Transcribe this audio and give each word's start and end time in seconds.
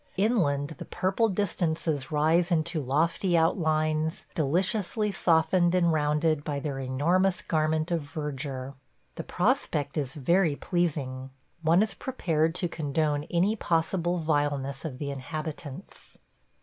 Inland 0.17 0.69
the 0.79 0.85
purple 0.85 1.29
distances 1.29 2.09
rise 2.11 2.49
into 2.51 2.81
lofty 2.81 3.37
outlines 3.37 4.25
deliciously 4.33 5.11
softened 5.11 5.75
and 5.75 5.93
rounded 5.93 6.43
by 6.43 6.59
their 6.59 6.79
enormous 6.79 7.43
garment 7.43 7.91
of 7.91 8.01
verdure. 8.01 8.73
The 9.13 9.23
prospect 9.23 9.97
is 9.97 10.15
very 10.15 10.55
pleasing. 10.55 11.29
One 11.61 11.83
is 11.83 11.93
prepared 11.93 12.55
to 12.55 12.67
condone 12.67 13.25
any 13.25 13.55
possible 13.55 14.17
vileness 14.17 14.85
of 14.85 14.97
the 14.97 15.11
inhabitants. 15.11 16.17